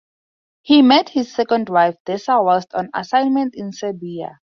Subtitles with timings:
[0.63, 4.39] He met his second wife, Desa, whilst on assignment in Serbia.